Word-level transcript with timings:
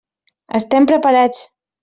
Estem 0.59 0.89
preparats. 0.93 1.47